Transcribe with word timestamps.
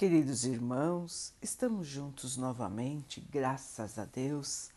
Queridos 0.00 0.46
irmãos, 0.46 1.34
estamos 1.42 1.86
juntos 1.86 2.38
novamente, 2.38 3.20
graças 3.30 3.98
a 3.98 4.06
Deus. 4.06 4.70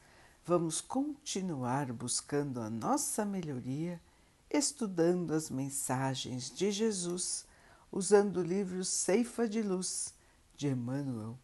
Vamos 0.46 0.82
continuar 0.82 1.94
buscando 1.94 2.60
a 2.60 2.70
nossa 2.70 3.24
melhoria, 3.24 4.02
estudando 4.50 5.32
as 5.32 5.50
mensagens 5.50 6.52
de 6.52 6.72
Jesus, 6.72 7.46
usando 7.90 8.42
o 8.42 8.44
livro 8.44 8.84
Ceifa 8.84 9.48
de 9.48 9.62
Luz 9.62 10.14
de 10.58 10.68
Emmanuel, 10.68 11.40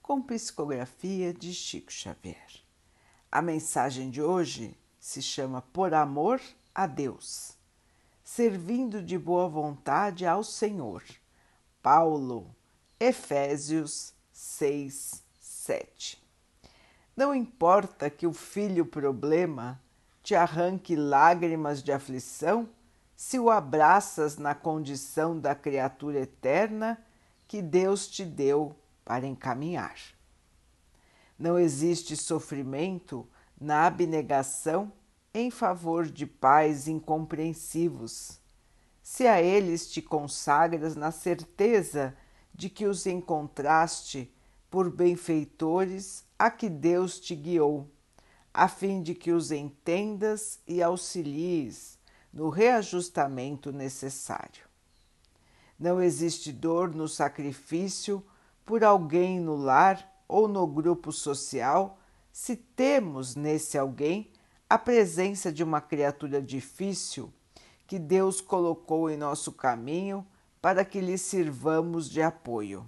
com 0.00 0.22
psicografia 0.22 1.34
de 1.34 1.52
Chico 1.52 1.92
Xavier. 1.92 2.64
A 3.30 3.42
mensagem 3.42 4.08
de 4.08 4.22
hoje 4.22 4.74
se 4.98 5.20
chama 5.20 5.60
Por 5.60 5.92
Amor 5.92 6.40
a 6.74 6.86
Deus, 6.86 7.58
servindo 8.24 9.02
de 9.02 9.18
boa 9.18 9.46
vontade 9.50 10.24
ao 10.24 10.42
Senhor. 10.42 11.04
Paulo 11.82 12.56
Efésios 13.00 14.12
6, 14.32 15.22
7. 15.38 16.20
Não 17.16 17.32
importa 17.32 18.10
que 18.10 18.26
o 18.26 18.32
filho 18.32 18.84
problema 18.84 19.80
te 20.20 20.34
arranque 20.34 20.96
lágrimas 20.96 21.80
de 21.80 21.92
aflição, 21.92 22.68
se 23.16 23.38
o 23.38 23.50
abraças 23.50 24.36
na 24.36 24.52
condição 24.52 25.38
da 25.38 25.54
criatura 25.54 26.20
eterna 26.20 26.98
que 27.46 27.62
Deus 27.62 28.08
te 28.08 28.24
deu 28.24 28.74
para 29.04 29.26
encaminhar. 29.26 29.96
Não 31.38 31.56
existe 31.56 32.16
sofrimento 32.16 33.28
na 33.60 33.86
abnegação 33.86 34.92
em 35.32 35.52
favor 35.52 36.04
de 36.06 36.26
pais 36.26 36.88
incompreensivos, 36.88 38.40
se 39.02 39.26
a 39.26 39.40
eles 39.40 39.88
te 39.88 40.02
consagras 40.02 40.96
na 40.96 41.12
certeza 41.12 42.16
de 42.58 42.68
que 42.68 42.86
os 42.86 43.06
encontraste 43.06 44.34
por 44.68 44.90
benfeitores 44.90 46.24
a 46.36 46.50
que 46.50 46.68
Deus 46.68 47.20
te 47.20 47.36
guiou, 47.36 47.88
a 48.52 48.66
fim 48.66 49.00
de 49.00 49.14
que 49.14 49.30
os 49.30 49.52
entendas 49.52 50.58
e 50.66 50.82
auxilies 50.82 51.96
no 52.32 52.48
reajustamento 52.48 53.70
necessário. 53.70 54.66
Não 55.78 56.02
existe 56.02 56.50
dor 56.50 56.92
no 56.92 57.06
sacrifício 57.06 58.24
por 58.66 58.82
alguém 58.82 59.38
no 59.38 59.54
lar 59.54 60.20
ou 60.26 60.48
no 60.48 60.66
grupo 60.66 61.12
social 61.12 61.96
se 62.32 62.56
temos 62.56 63.36
nesse 63.36 63.78
alguém 63.78 64.32
a 64.68 64.76
presença 64.76 65.52
de 65.52 65.62
uma 65.62 65.80
criatura 65.80 66.42
difícil 66.42 67.32
que 67.86 68.00
Deus 68.00 68.40
colocou 68.40 69.08
em 69.08 69.16
nosso 69.16 69.52
caminho 69.52 70.26
para 70.68 70.84
que 70.84 71.00
lhe 71.00 71.16
sirvamos 71.16 72.10
de 72.10 72.20
apoio. 72.20 72.84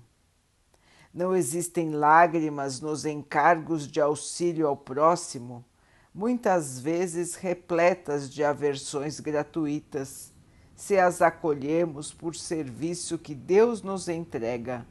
Não 1.14 1.34
existem 1.34 1.92
lágrimas 1.92 2.78
nos 2.78 3.06
encargos 3.06 3.89
de 3.89 3.98
auxílio 4.03 4.69
ao 4.69 4.77
próximo, 4.77 5.64
muitas 6.12 6.78
vezes 6.78 7.36
repletas 7.36 8.28
de 8.28 8.45
aversões 8.45 9.19
gratuitas, 9.19 10.31
se 10.77 10.98
as 10.98 11.23
acolhemos 11.23 12.12
por 12.12 12.36
serviço 12.36 13.17
que 13.17 13.34
Deus 13.34 13.81
nos 13.81 14.08
entrega, 14.08 14.86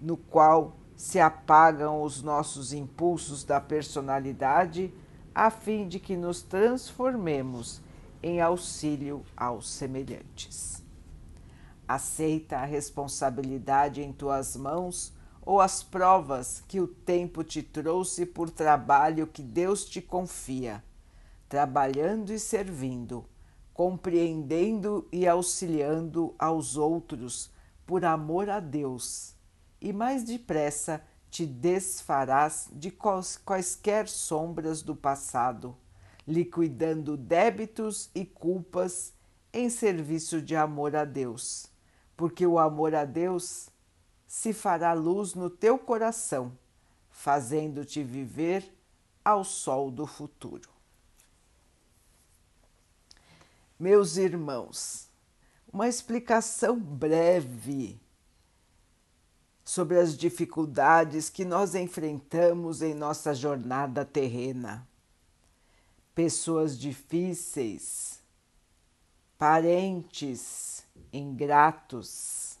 no 0.00 0.16
qual 0.16 0.78
se 0.96 1.20
apagam 1.20 2.02
os 2.02 2.22
nossos 2.22 2.72
impulsos 2.72 3.44
da 3.44 3.60
personalidade, 3.60 4.94
a 5.34 5.50
fim 5.50 5.86
de 5.86 6.00
que 6.00 6.16
nos 6.16 6.40
transformemos 6.40 7.82
em 8.22 8.40
auxílio 8.40 9.26
aos 9.36 9.68
semelhantes. 9.68 10.80
Aceita 11.90 12.58
a 12.58 12.64
responsabilidade 12.64 14.00
em 14.00 14.12
tuas 14.12 14.54
mãos 14.54 15.12
ou 15.42 15.60
as 15.60 15.82
provas 15.82 16.62
que 16.68 16.78
o 16.78 16.86
tempo 16.86 17.42
te 17.42 17.64
trouxe 17.64 18.24
por 18.24 18.48
trabalho 18.48 19.26
que 19.26 19.42
Deus 19.42 19.84
te 19.84 20.00
confia, 20.00 20.84
trabalhando 21.48 22.32
e 22.32 22.38
servindo, 22.38 23.24
compreendendo 23.74 25.08
e 25.10 25.26
auxiliando 25.26 26.32
aos 26.38 26.76
outros 26.76 27.50
por 27.84 28.04
amor 28.04 28.48
a 28.48 28.60
Deus, 28.60 29.34
e 29.80 29.92
mais 29.92 30.22
depressa 30.22 31.02
te 31.28 31.44
desfarás 31.44 32.68
de 32.72 32.92
quaisquer 33.44 34.06
sombras 34.06 34.80
do 34.80 34.94
passado, 34.94 35.76
liquidando 36.24 37.16
débitos 37.16 38.08
e 38.14 38.24
culpas 38.24 39.12
em 39.52 39.68
serviço 39.68 40.40
de 40.40 40.54
amor 40.54 40.94
a 40.94 41.04
Deus 41.04 41.69
porque 42.20 42.46
o 42.46 42.58
amor 42.58 42.94
a 42.94 43.06
Deus 43.06 43.70
se 44.26 44.52
fará 44.52 44.92
luz 44.92 45.32
no 45.32 45.48
teu 45.48 45.78
coração, 45.78 46.52
fazendo-te 47.08 48.02
viver 48.04 48.70
ao 49.24 49.42
sol 49.42 49.90
do 49.90 50.06
futuro. 50.06 50.68
Meus 53.78 54.18
irmãos, 54.18 55.08
uma 55.72 55.88
explicação 55.88 56.78
breve 56.78 57.98
sobre 59.64 59.98
as 59.98 60.14
dificuldades 60.14 61.30
que 61.30 61.46
nós 61.46 61.74
enfrentamos 61.74 62.82
em 62.82 62.92
nossa 62.92 63.32
jornada 63.34 64.04
terrena. 64.04 64.86
Pessoas 66.14 66.78
difíceis, 66.78 68.20
parentes, 69.38 70.79
ingratos, 71.12 72.58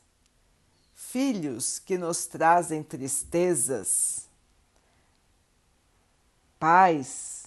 filhos 0.94 1.78
que 1.78 1.98
nos 1.98 2.26
trazem 2.26 2.82
tristezas, 2.82 4.28
pais 6.58 7.46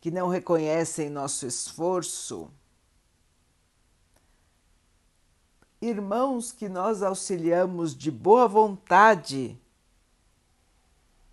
que 0.00 0.10
não 0.10 0.28
reconhecem 0.28 1.08
nosso 1.08 1.46
esforço, 1.46 2.50
irmãos 5.80 6.52
que 6.52 6.68
nós 6.68 7.02
auxiliamos 7.02 7.96
de 7.96 8.10
boa 8.10 8.46
vontade 8.46 9.58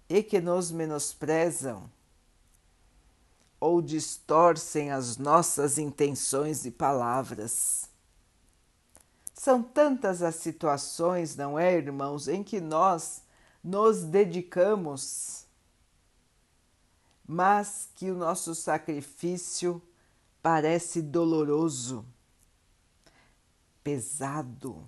e 0.10 0.24
que 0.24 0.42
nos 0.42 0.72
menosprezam 0.72 1.90
ou 3.60 3.82
distorcem 3.82 4.90
as 4.90 5.18
nossas 5.18 5.78
intenções 5.78 6.66
e 6.66 6.72
palavras. 6.72 7.91
São 9.42 9.64
tantas 9.64 10.22
as 10.22 10.36
situações, 10.36 11.36
não 11.36 11.58
é, 11.58 11.76
irmãos, 11.76 12.28
em 12.28 12.44
que 12.44 12.62
nós 12.62 13.24
nos 13.64 14.04
dedicamos, 14.04 15.48
mas 17.26 17.90
que 17.96 18.12
o 18.12 18.16
nosso 18.16 18.54
sacrifício 18.54 19.82
parece 20.44 21.02
doloroso, 21.02 22.06
pesado, 23.84 24.88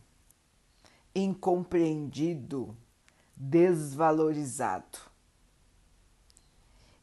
incompreendido, 1.16 2.78
desvalorizado. 3.36 5.00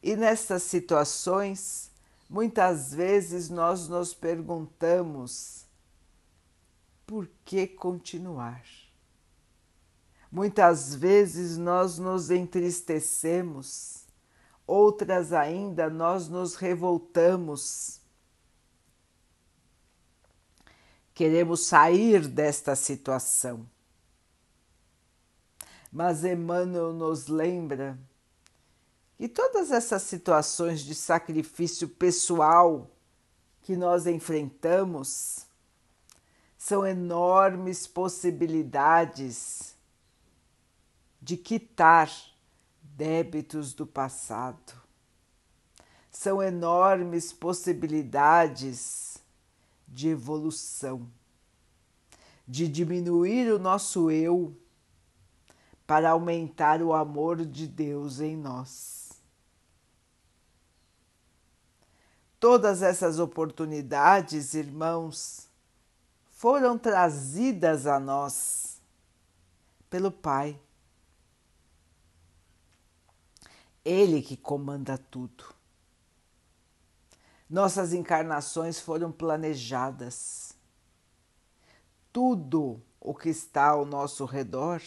E 0.01 0.15
nessas 0.15 0.63
situações, 0.63 1.91
muitas 2.29 2.93
vezes 2.93 3.49
nós 3.49 3.89
nos 3.89 4.13
perguntamos 4.13 5.60
por 7.11 7.29
que 7.43 7.67
continuar? 7.67 8.63
Muitas 10.31 10.95
vezes 10.95 11.57
nós 11.57 11.97
nos 11.97 12.31
entristecemos, 12.31 14.05
outras 14.65 15.33
ainda 15.33 15.89
nós 15.89 16.29
nos 16.29 16.55
revoltamos. 16.55 17.99
Queremos 21.13 21.65
sair 21.65 22.29
desta 22.29 22.77
situação. 22.77 23.67
Mas 25.91 26.23
Emmanuel 26.23 26.93
nos 26.93 27.27
lembra 27.27 27.99
que 29.17 29.27
todas 29.27 29.69
essas 29.69 30.03
situações 30.03 30.79
de 30.79 30.95
sacrifício 30.95 31.89
pessoal 31.89 32.89
que 33.63 33.75
nós 33.75 34.07
enfrentamos 34.07 35.50
são 36.63 36.85
enormes 36.85 37.87
possibilidades 37.87 39.75
de 41.19 41.35
quitar 41.35 42.07
débitos 42.83 43.73
do 43.73 43.87
passado. 43.87 44.79
São 46.11 46.39
enormes 46.39 47.33
possibilidades 47.33 49.17
de 49.87 50.09
evolução, 50.09 51.09
de 52.47 52.67
diminuir 52.67 53.51
o 53.51 53.57
nosso 53.57 54.11
eu 54.11 54.55
para 55.87 56.11
aumentar 56.11 56.83
o 56.83 56.93
amor 56.93 57.43
de 57.43 57.67
Deus 57.67 58.19
em 58.19 58.37
nós. 58.37 59.13
Todas 62.39 62.83
essas 62.83 63.17
oportunidades, 63.17 64.53
irmãos, 64.53 65.49
foram 66.41 66.75
trazidas 66.75 67.85
a 67.85 67.99
nós 67.99 68.81
pelo 69.91 70.11
Pai. 70.11 70.59
Ele 73.85 74.23
que 74.23 74.35
comanda 74.35 74.97
tudo. 74.97 75.53
Nossas 77.47 77.93
encarnações 77.93 78.79
foram 78.79 79.11
planejadas. 79.11 80.55
Tudo 82.11 82.81
o 82.99 83.13
que 83.13 83.29
está 83.29 83.67
ao 83.67 83.85
nosso 83.85 84.25
redor 84.25 84.81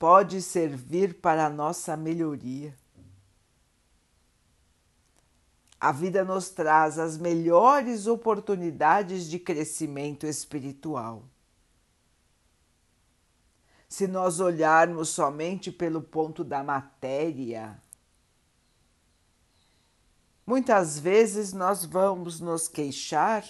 pode 0.00 0.42
servir 0.42 1.20
para 1.20 1.46
a 1.46 1.50
nossa 1.50 1.96
melhoria. 1.96 2.74
A 5.80 5.92
vida 5.92 6.24
nos 6.24 6.50
traz 6.50 6.98
as 6.98 7.16
melhores 7.16 8.08
oportunidades 8.08 9.28
de 9.28 9.38
crescimento 9.38 10.26
espiritual. 10.26 11.22
Se 13.88 14.06
nós 14.06 14.40
olharmos 14.40 15.08
somente 15.08 15.70
pelo 15.70 16.02
ponto 16.02 16.42
da 16.42 16.64
matéria, 16.64 17.80
muitas 20.44 20.98
vezes 20.98 21.52
nós 21.52 21.84
vamos 21.84 22.40
nos 22.40 22.66
queixar, 22.66 23.44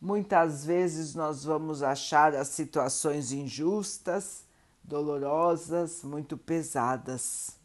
muitas 0.00 0.64
vezes 0.64 1.14
nós 1.14 1.42
vamos 1.42 1.82
achar 1.82 2.34
as 2.34 2.48
situações 2.48 3.32
injustas, 3.32 4.44
dolorosas, 4.84 6.04
muito 6.04 6.36
pesadas. 6.36 7.63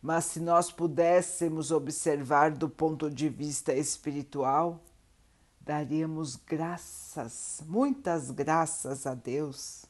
Mas 0.00 0.26
se 0.26 0.40
nós 0.40 0.70
pudéssemos 0.70 1.70
observar 1.70 2.52
do 2.52 2.68
ponto 2.68 3.10
de 3.10 3.28
vista 3.28 3.74
espiritual, 3.74 4.80
daríamos 5.60 6.36
graças, 6.36 7.62
muitas 7.66 8.30
graças 8.30 9.06
a 9.06 9.14
Deus 9.14 9.84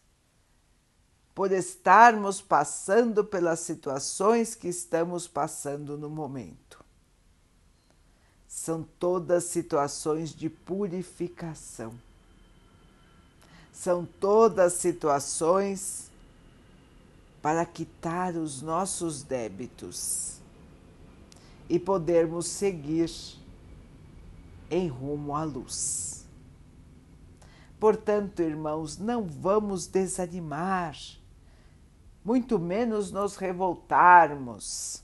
por 1.38 1.52
estarmos 1.52 2.40
passando 2.40 3.24
pelas 3.24 3.60
situações 3.60 4.56
que 4.56 4.66
estamos 4.66 5.28
passando 5.28 5.96
no 5.96 6.10
momento. 6.10 6.84
São 8.48 8.82
todas 8.98 9.44
situações 9.44 10.34
de 10.34 10.50
purificação. 10.50 11.94
São 13.72 14.04
todas 14.04 14.72
situações 14.72 16.07
para 17.40 17.64
quitar 17.64 18.36
os 18.36 18.62
nossos 18.62 19.22
débitos 19.22 20.40
e 21.68 21.78
podermos 21.78 22.46
seguir 22.46 23.10
em 24.70 24.88
rumo 24.88 25.34
à 25.34 25.44
luz. 25.44 26.26
Portanto, 27.78 28.40
irmãos, 28.40 28.98
não 28.98 29.26
vamos 29.26 29.86
desanimar 29.86 30.96
muito 32.28 32.58
menos 32.58 33.10
nos 33.10 33.36
revoltarmos, 33.36 35.02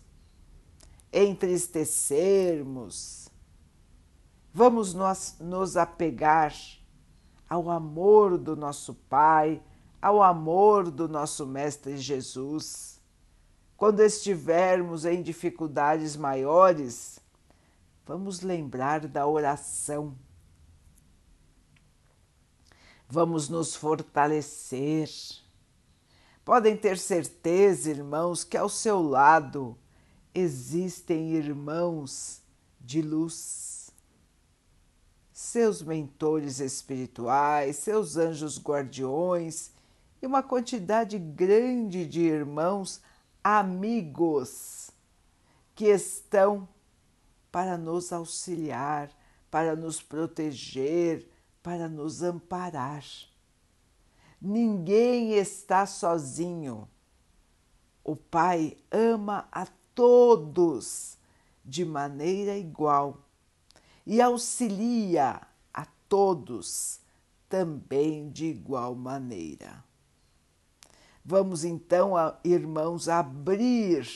entristecermos. 1.10 3.30
Vamos 4.52 4.92
nos, 4.92 5.36
nos 5.40 5.76
apegar 5.76 6.54
ao 7.48 7.70
amor 7.70 8.36
do 8.36 8.54
nosso 8.54 8.92
Pai, 9.08 9.62
ao 10.04 10.22
amor 10.22 10.90
do 10.90 11.08
nosso 11.08 11.46
Mestre 11.46 11.96
Jesus. 11.96 13.00
Quando 13.74 14.00
estivermos 14.00 15.06
em 15.06 15.22
dificuldades 15.22 16.14
maiores, 16.14 17.18
vamos 18.04 18.42
lembrar 18.42 19.08
da 19.08 19.26
oração. 19.26 20.14
Vamos 23.08 23.48
nos 23.48 23.74
fortalecer 23.74 25.08
Podem 26.44 26.76
ter 26.76 26.98
certeza, 26.98 27.88
irmãos, 27.88 28.44
que 28.44 28.58
ao 28.58 28.68
seu 28.68 29.00
lado 29.00 29.74
existem 30.34 31.32
irmãos 31.32 32.42
de 32.78 33.00
luz, 33.00 33.90
seus 35.32 35.80
mentores 35.80 36.60
espirituais, 36.60 37.76
seus 37.76 38.18
anjos 38.18 38.58
guardiões 38.62 39.72
e 40.24 40.26
uma 40.26 40.42
quantidade 40.42 41.18
grande 41.18 42.06
de 42.06 42.22
irmãos 42.22 43.02
amigos 43.42 44.90
que 45.74 45.84
estão 45.84 46.66
para 47.52 47.76
nos 47.76 48.10
auxiliar, 48.10 49.10
para 49.50 49.76
nos 49.76 50.00
proteger, 50.00 51.28
para 51.62 51.90
nos 51.90 52.22
amparar. 52.22 53.04
Ninguém 54.40 55.34
está 55.34 55.84
sozinho. 55.84 56.88
O 58.02 58.16
Pai 58.16 58.78
ama 58.90 59.46
a 59.52 59.66
todos 59.94 61.18
de 61.62 61.84
maneira 61.84 62.56
igual 62.56 63.18
e 64.06 64.22
auxilia 64.22 65.42
a 65.72 65.86
todos 66.08 66.98
também 67.46 68.30
de 68.30 68.46
igual 68.46 68.94
maneira. 68.94 69.84
Vamos 71.26 71.64
então, 71.64 72.12
irmãos, 72.44 73.08
abrir 73.08 74.06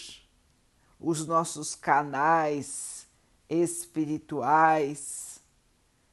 os 1.00 1.26
nossos 1.26 1.74
canais 1.74 3.06
espirituais 3.48 5.40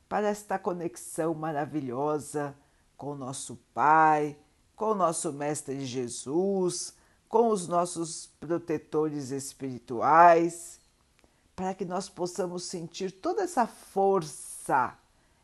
para 0.08 0.30
esta 0.30 0.58
conexão 0.58 1.34
maravilhosa 1.34 2.56
com 2.96 3.12
o 3.12 3.16
nosso 3.18 3.60
Pai, 3.74 4.38
com 4.74 4.92
o 4.92 4.96
nosso 4.96 5.34
Mestre 5.34 5.86
Jesus, 5.86 6.94
com 7.28 7.50
os 7.50 7.68
nossos 7.68 8.28
protetores 8.40 9.32
espirituais, 9.32 10.80
para 11.58 11.74
que 11.74 11.84
nós 11.84 12.08
possamos 12.08 12.64
sentir 12.64 13.12
toda 13.12 13.44
essa 13.44 13.68
força, 13.68 14.98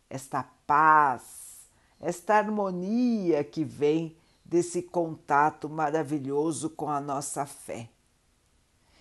esta 0.09 0.43
paz, 0.65 1.67
esta 1.99 2.35
harmonia 2.35 3.43
que 3.43 3.65
vem 3.65 4.15
desse 4.51 4.81
contato 4.81 5.69
maravilhoso 5.69 6.71
com 6.71 6.89
a 6.89 6.99
nossa 6.99 7.45
fé. 7.45 7.89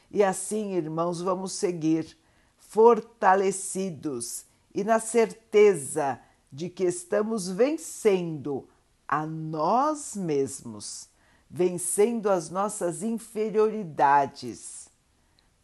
E 0.08 0.22
assim, 0.22 0.74
irmãos, 0.74 1.20
vamos 1.20 1.54
seguir 1.54 2.16
fortalecidos 2.56 4.44
e 4.72 4.84
na 4.84 5.00
certeza 5.00 6.20
de 6.52 6.70
que 6.70 6.84
estamos 6.84 7.48
vencendo 7.48 8.68
a 9.08 9.26
nós 9.26 10.14
mesmos, 10.14 11.08
vencendo 11.50 12.30
as 12.30 12.48
nossas 12.48 13.02
inferioridades, 13.02 14.88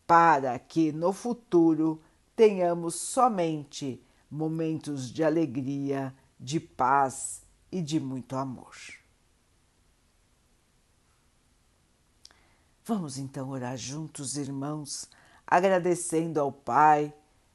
para 0.05 0.59
que 0.59 0.90
no 0.90 1.12
futuro 1.12 2.02
tenhamos 2.35 2.97
somente 2.97 4.05
momentos 4.28 5.12
de 5.12 5.23
alegria, 5.23 6.12
de 6.40 6.59
paz 6.59 7.43
e 7.71 7.81
de 7.81 8.00
muito 8.00 8.35
amor. 8.35 8.75
Vamos 12.88 13.19
então 13.19 13.50
orar 13.50 13.76
juntos, 13.76 14.37
irmãos, 14.37 15.09
agradecendo 15.45 16.40
ao 16.40 16.52
Pai 16.52 17.12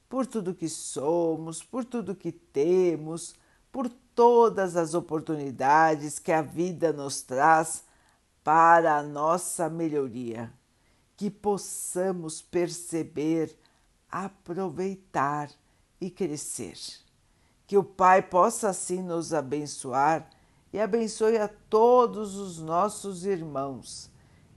por 0.10 0.28
tudo 0.28 0.54
que 0.54 0.68
somos, 0.68 1.64
por 1.64 1.86
tudo 1.86 2.14
que 2.14 2.34
temos, 2.34 3.34
por 3.72 3.88
todas 4.14 4.76
as 4.76 4.94
oportunidades 4.94 6.20
que 6.20 6.34
a 6.34 6.42
vida 6.42 6.92
nos 6.92 7.22
traz 7.22 7.86
para 8.44 8.98
a 8.98 9.04
nossa 9.04 9.70
melhoria, 9.70 10.52
que 11.16 11.32
possamos 11.32 12.42
perceber, 12.42 13.58
aproveitar 14.12 15.50
e 16.02 16.12
crescer. 16.12 16.78
Que 17.66 17.78
o 17.78 17.86
Pai 17.86 18.22
possa 18.22 18.68
assim 18.68 19.02
nos 19.02 19.34
abençoar 19.34 20.30
e 20.74 20.80
abençoe 20.82 21.38
a 21.38 21.48
todos 21.48 22.36
os 22.36 22.60
nossos 22.60 23.24
irmãos. 23.24 24.12